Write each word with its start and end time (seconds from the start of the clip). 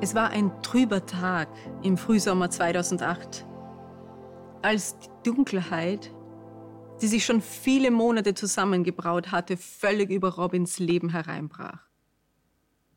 Es 0.00 0.14
war 0.14 0.30
ein 0.30 0.52
trüber 0.62 1.04
Tag 1.04 1.48
im 1.82 1.96
Frühsommer 1.96 2.48
2008, 2.48 3.44
als 4.62 4.98
die 4.98 5.08
Dunkelheit, 5.24 6.12
die 7.00 7.08
sich 7.08 7.24
schon 7.24 7.40
viele 7.40 7.90
Monate 7.90 8.34
zusammengebraut 8.34 9.32
hatte, 9.32 9.56
völlig 9.56 10.10
über 10.10 10.36
Robins 10.36 10.78
Leben 10.78 11.08
hereinbrach. 11.08 11.80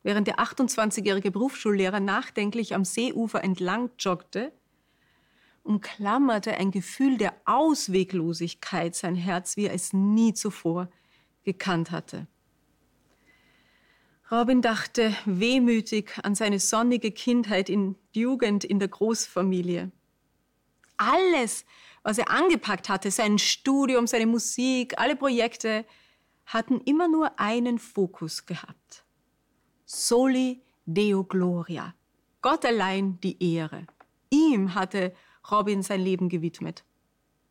Während 0.03 0.27
der 0.27 0.39
28-jährige 0.39 1.31
Berufsschullehrer 1.31 1.99
nachdenklich 1.99 2.75
am 2.75 2.85
Seeufer 2.85 3.43
entlang 3.43 3.89
joggte, 3.97 4.53
umklammerte 5.63 6.53
ein 6.53 6.71
Gefühl 6.71 7.17
der 7.17 7.33
Ausweglosigkeit 7.45 8.95
sein 8.95 9.15
Herz, 9.15 9.57
wie 9.57 9.65
er 9.65 9.73
es 9.73 9.93
nie 9.93 10.33
zuvor 10.33 10.89
gekannt 11.43 11.91
hatte. 11.91 12.27
Robin 14.31 14.61
dachte 14.61 15.15
wehmütig 15.25 16.11
an 16.21 16.35
seine 16.35 16.59
sonnige 16.59 17.11
Kindheit 17.11 17.67
in 17.67 17.95
Jugend 18.11 18.63
in 18.63 18.77
der 18.77 18.87
Großfamilie. 18.87 19.91
Alles, 20.97 21.65
was 22.03 22.19
er 22.19 22.29
angepackt 22.29 22.89
hatte, 22.89 23.09
sein 23.09 23.39
Studium, 23.39 24.05
seine 24.05 24.27
Musik, 24.27 24.99
alle 24.99 25.15
Projekte, 25.15 25.83
hatten 26.45 26.79
immer 26.81 27.07
nur 27.07 27.39
einen 27.39 27.79
Fokus 27.79 28.45
gehabt. 28.45 29.03
Soli 29.85 30.61
Deo 30.85 31.23
Gloria. 31.23 31.95
Gott 32.41 32.65
allein 32.65 33.19
die 33.21 33.55
Ehre. 33.55 33.87
Ihm 34.29 34.75
hatte 34.75 35.15
Robin 35.49 35.81
sein 35.81 36.01
Leben 36.01 36.29
gewidmet. 36.29 36.83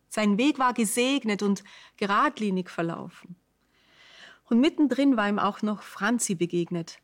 Sein 0.08 0.38
Weg 0.38 0.60
war 0.60 0.74
gesegnet 0.74 1.42
und 1.42 1.64
geradlinig 1.96 2.70
verlaufen. 2.70 3.36
Und 4.48 4.60
mittendrin 4.60 5.16
war 5.16 5.28
ihm 5.28 5.38
auch 5.38 5.62
noch 5.62 5.82
Franzi 5.82 6.34
begegnet. 6.34 6.98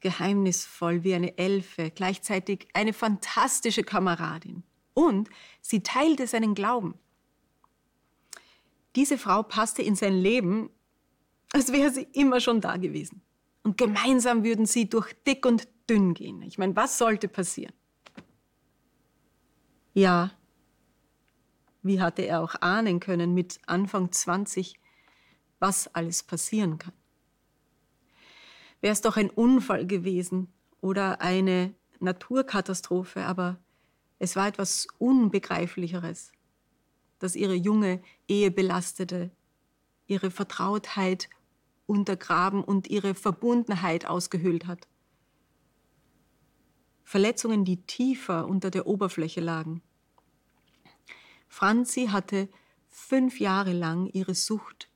Geheimnisvoll 0.00 1.04
wie 1.04 1.14
eine 1.14 1.36
Elfe, 1.36 1.90
gleichzeitig 1.90 2.68
eine 2.72 2.92
fantastische 2.92 3.82
Kameradin. 3.82 4.62
Und 4.94 5.28
sie 5.60 5.82
teilte 5.82 6.26
seinen 6.26 6.54
Glauben. 6.54 6.94
Diese 8.96 9.18
Frau 9.18 9.42
passte 9.42 9.82
in 9.82 9.94
sein 9.94 10.14
Leben, 10.14 10.70
als 11.52 11.72
wäre 11.72 11.90
sie 11.90 12.08
immer 12.12 12.40
schon 12.40 12.60
da 12.60 12.76
gewesen. 12.76 13.22
Und 13.62 13.76
gemeinsam 13.76 14.44
würden 14.44 14.66
sie 14.66 14.88
durch 14.88 15.12
dick 15.26 15.44
und 15.44 15.68
dünn 15.88 16.14
gehen. 16.14 16.42
Ich 16.42 16.56
meine, 16.56 16.74
was 16.76 16.98
sollte 16.98 17.28
passieren? 17.28 17.74
Ja, 19.92 20.30
wie 21.82 22.00
hatte 22.00 22.22
er 22.22 22.42
auch 22.42 22.54
ahnen 22.60 23.00
können 23.00 23.34
mit 23.34 23.58
Anfang 23.66 24.12
20, 24.12 24.79
was 25.60 25.94
alles 25.94 26.24
passieren 26.24 26.78
kann. 26.78 26.92
Wäre 28.80 28.92
es 28.92 29.02
doch 29.02 29.16
ein 29.16 29.30
Unfall 29.30 29.86
gewesen 29.86 30.48
oder 30.80 31.20
eine 31.20 31.74
Naturkatastrophe, 32.00 33.24
aber 33.26 33.58
es 34.18 34.36
war 34.36 34.48
etwas 34.48 34.88
Unbegreiflicheres, 34.98 36.32
das 37.18 37.36
ihre 37.36 37.54
junge 37.54 38.02
Ehe 38.26 38.50
belastete, 38.50 39.30
ihre 40.06 40.30
Vertrautheit 40.30 41.28
untergraben 41.86 42.64
und 42.64 42.88
ihre 42.88 43.14
Verbundenheit 43.14 44.06
ausgehöhlt 44.06 44.66
hat. 44.66 44.88
Verletzungen, 47.04 47.64
die 47.64 47.82
tiefer 47.82 48.46
unter 48.46 48.70
der 48.70 48.86
Oberfläche 48.86 49.40
lagen. 49.40 49.82
Franzi 51.48 52.06
hatte 52.06 52.48
fünf 52.88 53.40
Jahre 53.40 53.72
lang 53.72 54.06
ihre 54.06 54.34
Sucht 54.34 54.88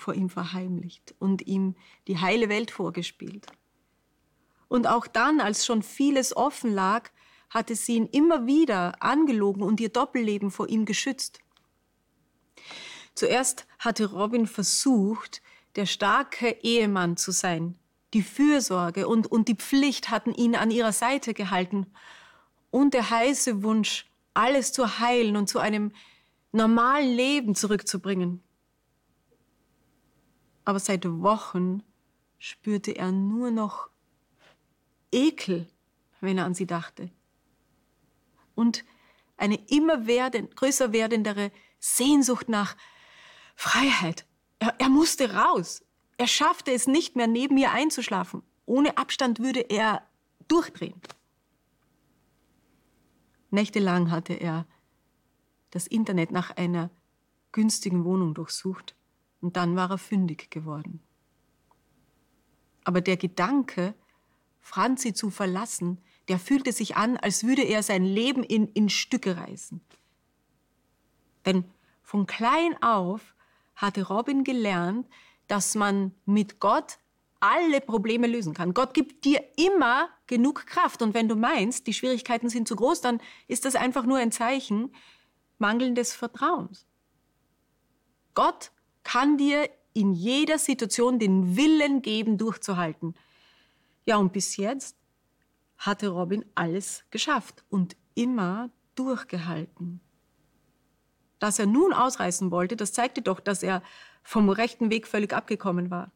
vor 0.00 0.14
ihm 0.14 0.28
verheimlicht 0.28 1.14
und 1.18 1.46
ihm 1.46 1.76
die 2.08 2.18
heile 2.18 2.48
Welt 2.48 2.70
vorgespielt. 2.70 3.46
Und 4.68 4.86
auch 4.86 5.06
dann, 5.06 5.40
als 5.40 5.66
schon 5.66 5.82
vieles 5.82 6.36
offen 6.36 6.72
lag, 6.72 7.10
hatte 7.50 7.74
sie 7.74 7.96
ihn 7.96 8.06
immer 8.06 8.46
wieder 8.46 9.02
angelogen 9.02 9.62
und 9.62 9.80
ihr 9.80 9.88
Doppelleben 9.88 10.50
vor 10.50 10.68
ihm 10.68 10.84
geschützt. 10.84 11.40
Zuerst 13.14 13.66
hatte 13.78 14.12
Robin 14.12 14.46
versucht, 14.46 15.42
der 15.76 15.86
starke 15.86 16.50
Ehemann 16.62 17.16
zu 17.16 17.32
sein. 17.32 17.76
Die 18.14 18.22
Fürsorge 18.22 19.06
und, 19.06 19.26
und 19.26 19.48
die 19.48 19.54
Pflicht 19.54 20.10
hatten 20.10 20.32
ihn 20.32 20.56
an 20.56 20.70
ihrer 20.70 20.92
Seite 20.92 21.34
gehalten. 21.34 21.86
Und 22.70 22.94
der 22.94 23.10
heiße 23.10 23.62
Wunsch, 23.62 24.06
alles 24.34 24.72
zu 24.72 24.98
heilen 24.98 25.36
und 25.36 25.48
zu 25.48 25.58
einem 25.58 25.92
normalen 26.52 27.14
Leben 27.14 27.54
zurückzubringen. 27.54 28.42
Aber 30.70 30.78
seit 30.78 31.04
Wochen 31.04 31.82
spürte 32.38 32.92
er 32.92 33.10
nur 33.10 33.50
noch 33.50 33.90
Ekel, 35.10 35.66
wenn 36.20 36.38
er 36.38 36.44
an 36.44 36.54
sie 36.54 36.68
dachte. 36.68 37.10
Und 38.54 38.84
eine 39.36 39.56
immer 39.68 40.06
werden, 40.06 40.48
größer 40.48 40.92
werdendere 40.92 41.50
Sehnsucht 41.80 42.48
nach 42.48 42.76
Freiheit. 43.56 44.26
Er, 44.60 44.76
er 44.78 44.88
musste 44.90 45.34
raus. 45.34 45.84
Er 46.18 46.28
schaffte 46.28 46.70
es 46.70 46.86
nicht 46.86 47.16
mehr, 47.16 47.26
neben 47.26 47.58
ihr 47.58 47.72
einzuschlafen. 47.72 48.44
Ohne 48.64 48.96
Abstand 48.96 49.40
würde 49.40 49.62
er 49.62 50.06
durchdrehen. 50.46 51.02
Nächtelang 53.50 54.12
hatte 54.12 54.34
er 54.34 54.68
das 55.72 55.88
Internet 55.88 56.30
nach 56.30 56.56
einer 56.56 56.90
günstigen 57.50 58.04
Wohnung 58.04 58.34
durchsucht 58.34 58.94
und 59.40 59.56
dann 59.56 59.76
war 59.76 59.90
er 59.90 59.98
fündig 59.98 60.50
geworden. 60.50 61.00
Aber 62.84 63.00
der 63.00 63.16
Gedanke, 63.16 63.94
Franzi 64.60 65.12
zu 65.12 65.30
verlassen, 65.30 65.98
der 66.28 66.38
fühlte 66.38 66.72
sich 66.72 66.96
an, 66.96 67.16
als 67.16 67.44
würde 67.44 67.62
er 67.62 67.82
sein 67.82 68.04
Leben 68.04 68.42
in, 68.42 68.68
in 68.68 68.88
Stücke 68.88 69.36
reißen. 69.36 69.80
Denn 71.46 71.64
von 72.02 72.26
klein 72.26 72.80
auf 72.82 73.34
hatte 73.74 74.06
Robin 74.08 74.44
gelernt, 74.44 75.08
dass 75.48 75.74
man 75.74 76.14
mit 76.26 76.60
Gott 76.60 76.98
alle 77.40 77.80
Probleme 77.80 78.26
lösen 78.26 78.52
kann. 78.52 78.74
Gott 78.74 78.92
gibt 78.92 79.24
dir 79.24 79.42
immer 79.56 80.10
genug 80.26 80.66
Kraft. 80.66 81.00
Und 81.00 81.14
wenn 81.14 81.28
du 81.28 81.34
meinst, 81.34 81.86
die 81.86 81.94
Schwierigkeiten 81.94 82.50
sind 82.50 82.68
zu 82.68 82.76
groß, 82.76 83.00
dann 83.00 83.20
ist 83.48 83.64
das 83.64 83.74
einfach 83.74 84.04
nur 84.04 84.18
ein 84.18 84.30
Zeichen 84.30 84.94
mangelndes 85.58 86.14
Vertrauens. 86.14 86.86
Gott 88.34 88.70
kann 89.10 89.36
dir 89.38 89.68
in 89.92 90.12
jeder 90.12 90.56
Situation 90.56 91.18
den 91.18 91.56
Willen 91.56 92.00
geben, 92.00 92.38
durchzuhalten. 92.38 93.14
Ja, 94.04 94.18
und 94.18 94.32
bis 94.32 94.56
jetzt 94.56 94.96
hatte 95.78 96.10
Robin 96.10 96.44
alles 96.54 97.02
geschafft 97.10 97.64
und 97.70 97.96
immer 98.14 98.70
durchgehalten. 98.94 100.00
Dass 101.40 101.58
er 101.58 101.66
nun 101.66 101.92
ausreißen 101.92 102.52
wollte, 102.52 102.76
das 102.76 102.92
zeigte 102.92 103.20
doch, 103.20 103.40
dass 103.40 103.64
er 103.64 103.82
vom 104.22 104.48
rechten 104.48 104.90
Weg 104.90 105.08
völlig 105.08 105.32
abgekommen 105.32 105.90
war. 105.90 106.12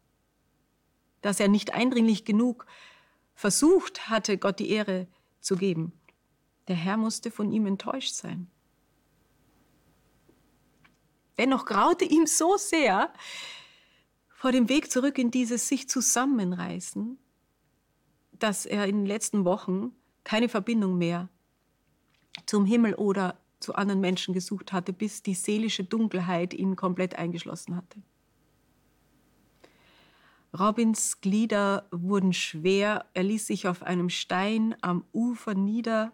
Dass 1.20 1.40
er 1.40 1.48
nicht 1.48 1.74
eindringlich 1.74 2.24
genug 2.24 2.64
versucht 3.34 4.08
hatte, 4.08 4.38
Gott 4.38 4.60
die 4.60 4.70
Ehre 4.70 5.08
zu 5.40 5.56
geben. 5.56 5.92
Der 6.68 6.76
Herr 6.76 6.96
musste 6.96 7.32
von 7.32 7.50
ihm 7.50 7.66
enttäuscht 7.66 8.14
sein. 8.14 8.52
Dennoch 11.38 11.64
graute 11.64 12.04
ihm 12.04 12.26
so 12.26 12.56
sehr 12.56 13.12
vor 14.28 14.52
dem 14.52 14.68
Weg 14.68 14.90
zurück 14.90 15.18
in 15.18 15.30
dieses 15.30 15.68
sich 15.68 15.88
zusammenreißen, 15.88 17.18
dass 18.32 18.66
er 18.66 18.86
in 18.86 18.98
den 18.98 19.06
letzten 19.06 19.44
Wochen 19.44 19.92
keine 20.22 20.48
Verbindung 20.48 20.98
mehr 20.98 21.28
zum 22.46 22.66
Himmel 22.66 22.94
oder 22.94 23.38
zu 23.60 23.74
anderen 23.74 24.00
Menschen 24.00 24.34
gesucht 24.34 24.72
hatte, 24.72 24.92
bis 24.92 25.22
die 25.22 25.34
seelische 25.34 25.84
Dunkelheit 25.84 26.52
ihn 26.52 26.76
komplett 26.76 27.16
eingeschlossen 27.16 27.76
hatte. 27.76 28.02
Robins 30.56 31.20
Glieder 31.20 31.88
wurden 31.90 32.32
schwer, 32.32 33.06
er 33.14 33.24
ließ 33.24 33.46
sich 33.46 33.66
auf 33.66 33.82
einem 33.82 34.08
Stein 34.08 34.76
am 34.82 35.04
Ufer 35.12 35.54
nieder 35.54 36.12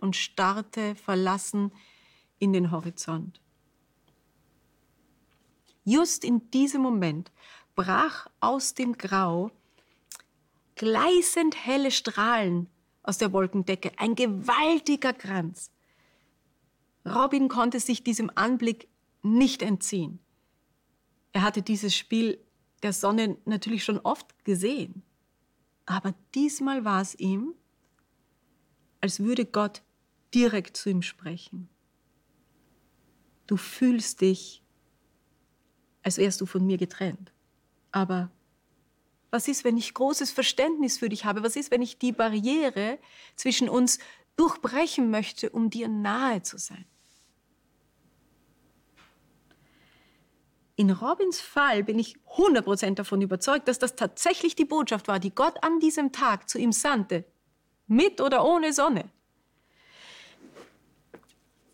und 0.00 0.16
starrte 0.16 0.94
verlassen 0.94 1.72
in 2.38 2.52
den 2.52 2.70
Horizont. 2.70 3.42
Just 5.86 6.24
in 6.24 6.50
diesem 6.50 6.82
Moment 6.82 7.30
brach 7.76 8.26
aus 8.40 8.74
dem 8.74 8.98
Grau 8.98 9.52
gleißend 10.74 11.54
helle 11.64 11.92
Strahlen 11.92 12.68
aus 13.04 13.18
der 13.18 13.32
Wolkendecke, 13.32 13.92
ein 13.96 14.16
gewaltiger 14.16 15.12
Kranz. 15.12 15.70
Robin 17.06 17.48
konnte 17.48 17.78
sich 17.78 18.02
diesem 18.02 18.32
Anblick 18.34 18.88
nicht 19.22 19.62
entziehen. 19.62 20.18
Er 21.32 21.42
hatte 21.42 21.62
dieses 21.62 21.94
Spiel 21.94 22.44
der 22.82 22.92
Sonne 22.92 23.36
natürlich 23.44 23.84
schon 23.84 24.00
oft 24.00 24.44
gesehen. 24.44 25.04
Aber 25.86 26.14
diesmal 26.34 26.84
war 26.84 27.00
es 27.00 27.14
ihm, 27.14 27.54
als 29.00 29.20
würde 29.20 29.46
Gott 29.46 29.82
direkt 30.34 30.76
zu 30.76 30.90
ihm 30.90 31.02
sprechen. 31.02 31.68
Du 33.46 33.56
fühlst 33.56 34.20
dich 34.20 34.64
als 36.06 36.18
wärst 36.18 36.40
du 36.40 36.46
von 36.46 36.64
mir 36.64 36.78
getrennt. 36.78 37.32
Aber 37.90 38.30
Was 39.32 39.48
ist, 39.48 39.64
wenn 39.64 39.76
ich 39.76 39.92
großes 39.92 40.30
Verständnis 40.30 40.98
für 40.98 41.08
dich 41.08 41.24
habe? 41.24 41.42
Was 41.42 41.56
ist, 41.56 41.72
wenn 41.72 41.82
ich 41.82 41.98
die 41.98 42.12
Barriere 42.12 42.98
zwischen 43.34 43.68
uns 43.68 43.98
durchbrechen 44.36 45.10
möchte, 45.10 45.50
um 45.50 45.68
dir 45.68 45.88
nahe 45.88 46.42
zu 46.42 46.58
sein? 46.58 46.84
In 50.76 50.90
Robins 50.90 51.40
Fall 51.40 51.82
bin 51.82 51.98
ich 51.98 52.16
100% 52.36 52.94
davon 52.94 53.20
überzeugt, 53.20 53.66
dass 53.66 53.80
das 53.80 53.96
tatsächlich 53.96 54.54
die 54.54 54.64
Botschaft 54.64 55.08
war, 55.08 55.18
die 55.18 55.34
Gott 55.34 55.62
an 55.64 55.80
diesem 55.80 56.12
Tag 56.12 56.48
zu 56.48 56.58
ihm 56.58 56.70
sandte, 56.70 57.24
mit 57.88 58.20
oder 58.20 58.44
ohne 58.44 58.72
Sonne. 58.72 59.10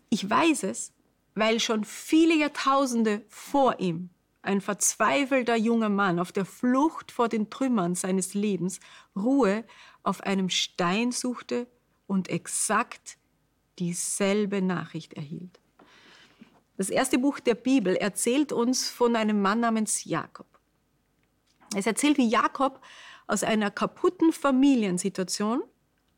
Ich 0.09 0.27
weiß 0.27 0.63
es, 0.63 0.91
weil 1.35 1.59
schon 1.59 1.83
viele 1.83 2.33
Jahrtausende 2.35 3.23
vor 3.29 3.79
ihm 3.79 4.09
ein 4.43 4.61
verzweifelter 4.61 5.55
junger 5.55 5.89
Mann 5.89 6.19
auf 6.19 6.31
der 6.31 6.45
Flucht 6.45 7.11
vor 7.11 7.29
den 7.29 7.49
Trümmern 7.49 7.95
seines 7.95 8.33
Lebens 8.33 8.79
Ruhe 9.15 9.65
auf 10.03 10.21
einem 10.21 10.49
Stein 10.49 11.11
suchte 11.11 11.67
und 12.07 12.29
exakt 12.29 13.17
dieselbe 13.79 14.61
Nachricht 14.61 15.13
erhielt. 15.13 15.59
Das 16.77 16.89
erste 16.89 17.17
Buch 17.17 17.39
der 17.39 17.55
Bibel 17.55 17.95
erzählt 17.95 18.51
uns 18.51 18.89
von 18.89 19.15
einem 19.15 19.41
Mann 19.41 19.61
namens 19.61 20.03
Jakob. 20.03 20.47
Es 21.75 21.87
erzählt, 21.87 22.17
wie 22.17 22.27
Jakob 22.27 22.81
aus 23.27 23.43
einer 23.43 23.71
kaputten 23.71 24.33
Familiensituation 24.33 25.63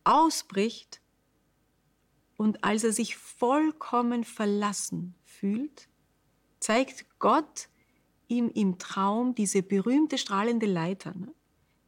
ausbricht 0.04 1.00
und 2.38 2.64
als 2.64 2.84
er 2.84 2.92
sich 2.92 3.16
vollkommen 3.16 4.24
verlassen 4.24 5.16
fühlt, 5.24 5.88
zeigt 6.60 7.06
Gott 7.20 7.70
ihm 8.28 8.50
im 8.54 8.78
Traum 8.78 9.36
diese 9.36 9.64
berühmte 9.64 10.18
strahlende 10.18 10.66
Leiter, 10.66 11.14
ne, 11.16 11.34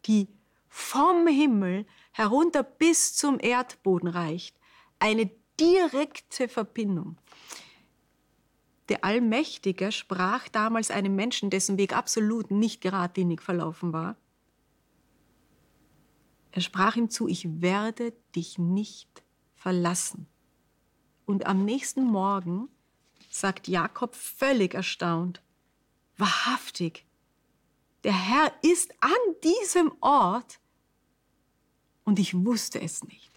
die 0.06 0.28
vom 0.70 1.28
Himmel 1.28 1.86
herunter 2.12 2.64
bis 2.64 3.16
zum 3.16 3.40
Erdboden 3.40 4.10
reicht. 4.10 4.56
Eine 5.00 5.30
direkte 5.60 6.48
Verbindung. 6.48 7.18
Der 8.90 9.04
Allmächtige 9.04 9.92
sprach 9.92 10.48
damals 10.50 10.92
einem 10.92 11.16
Menschen, 11.16 11.50
dessen 11.50 11.78
Weg 11.78 11.96
absolut 11.96 12.52
nicht 12.52 12.82
geradlinig 12.82 13.42
verlaufen 13.42 13.92
war. 13.92 14.16
Er 16.52 16.62
sprach 16.62 16.96
ihm 16.96 17.10
zu, 17.10 17.28
ich 17.28 17.62
werde 17.62 18.14
dich 18.36 18.58
nicht 18.58 19.24
verlassen. 19.56 20.28
Und 21.26 21.46
am 21.46 21.66
nächsten 21.66 22.04
Morgen 22.04 22.70
sagt 23.30 23.68
Jakob 23.68 24.16
völlig 24.16 24.74
erstaunt, 24.74 25.42
wahrhaftig, 26.18 27.06
der 28.04 28.14
Herr 28.14 28.54
ist 28.62 28.94
an 29.02 29.12
diesem 29.44 29.92
Ort 30.02 30.60
und 32.04 32.20
ich 32.20 32.34
wusste 32.46 32.80
es 32.82 33.04
nicht. 33.04 33.32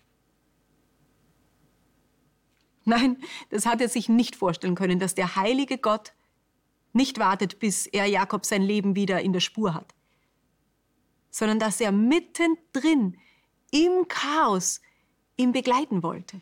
Nein, 2.85 3.23
das 3.51 3.67
hat 3.67 3.81
er 3.81 3.89
sich 3.89 4.09
nicht 4.09 4.37
vorstellen 4.37 4.75
können, 4.75 4.99
dass 4.99 5.15
der 5.15 5.37
heilige 5.37 5.79
Gott 5.79 6.13
nicht 6.93 7.19
wartet, 7.19 7.59
bis 7.59 7.87
er 7.87 8.07
Jakob 8.07 8.45
sein 8.45 8.63
Leben 8.63 8.97
wieder 8.97 9.21
in 9.21 9.33
der 9.33 9.41
Spur 9.41 9.75
hat, 9.75 9.95
sondern 11.31 11.59
dass 11.59 11.81
er 11.81 11.93
mittendrin 11.93 13.19
im 13.71 14.09
Chaos 14.09 14.81
ihn 15.37 15.53
begleiten 15.53 16.03
wollte. 16.03 16.41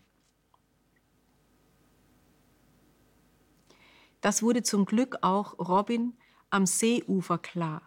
Das 4.20 4.42
wurde 4.42 4.62
zum 4.62 4.84
Glück 4.84 5.18
auch 5.22 5.58
Robin 5.58 6.16
am 6.50 6.66
Seeufer 6.66 7.38
klar. 7.38 7.82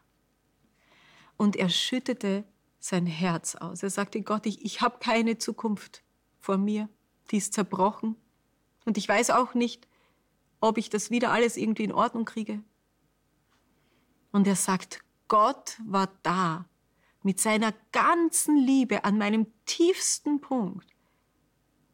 Und 1.37 1.55
er 1.55 1.69
schüttete 1.69 2.43
sein 2.79 3.05
Herz 3.05 3.55
aus. 3.55 3.83
Er 3.83 3.89
sagte, 3.89 4.21
Gott, 4.21 4.45
ich, 4.45 4.63
ich 4.65 4.81
habe 4.81 4.97
keine 4.99 5.37
Zukunft 5.37 6.03
vor 6.39 6.57
mir, 6.57 6.89
die 7.29 7.37
ist 7.37 7.53
zerbrochen. 7.53 8.15
Und 8.85 8.97
ich 8.97 9.07
weiß 9.07 9.29
auch 9.29 9.53
nicht, 9.53 9.87
ob 10.59 10.77
ich 10.77 10.89
das 10.89 11.09
wieder 11.09 11.31
alles 11.31 11.57
irgendwie 11.57 11.83
in 11.83 11.91
Ordnung 11.91 12.25
kriege. 12.25 12.63
Und 14.31 14.47
er 14.47 14.55
sagt, 14.55 15.03
Gott 15.27 15.79
war 15.85 16.11
da 16.23 16.65
mit 17.23 17.39
seiner 17.39 17.73
ganzen 17.91 18.57
Liebe 18.57 19.03
an 19.03 19.17
meinem 19.17 19.47
tiefsten 19.65 20.41
Punkt. 20.41 20.87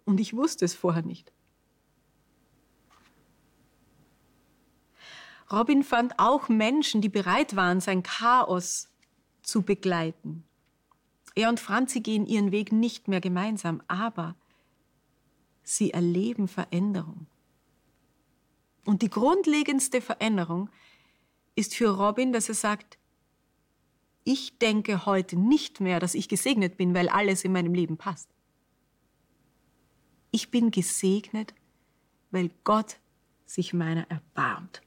Und 0.06 0.19
ich 0.19 0.36
wusste 0.36 0.66
es 0.66 0.74
vorher 0.74 1.04
nicht. 1.04 1.34
Robin 5.52 5.84
fand 5.84 6.20
auch 6.20 6.50
Menschen, 6.50 7.02
die 7.02 7.10
bereit 7.10 7.56
waren, 7.56 7.80
sein 7.80 8.04
Chaos 8.04 8.90
zu 9.42 9.62
begleiten. 9.62 10.44
Er 11.36 11.50
und 11.50 11.60
Franzi 11.60 12.02
gehen 12.02 12.26
ihren 12.26 12.52
Weg 12.52 12.72
nicht 12.72 13.08
mehr 13.08 13.22
gemeinsam, 13.22 13.82
aber 13.88 14.36
sie 15.64 15.92
erleben 15.92 16.48
Veränderung. 16.48 17.28
Und 18.86 19.02
die 19.02 19.10
grundlegendste 19.10 20.02
Veränderung 20.02 20.70
ist 21.56 21.76
für 21.76 21.90
Robin, 21.90 22.34
dass 22.34 22.50
er 22.50 22.56
sagt, 22.56 22.98
ich 24.24 24.58
denke 24.60 25.06
heute 25.06 25.38
nicht 25.38 25.80
mehr, 25.80 26.00
dass 26.00 26.14
ich 26.14 26.28
gesegnet 26.28 26.76
bin, 26.76 26.94
weil 26.94 27.08
alles 27.08 27.46
in 27.46 27.54
meinem 27.54 27.74
Leben 27.74 27.98
passt. 27.98 28.30
Ich 30.32 30.52
bin 30.52 30.72
gesegnet, 30.72 31.54
weil 32.32 32.52
Gott 32.64 32.98
sich 33.46 33.74
meiner 33.74 34.10
erbarmt. 34.10 34.82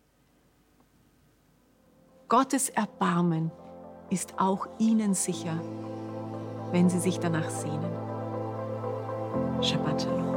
Gottes 2.31 2.69
Erbarmen 2.69 3.51
ist 4.09 4.35
auch 4.39 4.69
ihnen 4.79 5.15
sicher, 5.15 5.61
wenn 6.71 6.89
sie 6.89 7.01
sich 7.01 7.19
danach 7.19 7.51
sehnen. 7.51 7.91
Shabbat 9.61 10.03
Shalom. 10.03 10.31